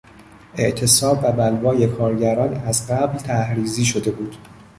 اعتصاب 0.57 1.19
و 1.23 1.31
بلوای 1.31 1.87
کارگران 1.87 2.53
از 2.53 2.91
قبل 2.91 3.17
طرح 3.17 3.53
ریزی 3.53 3.85
شده 3.85 4.11
بود. 4.11 4.35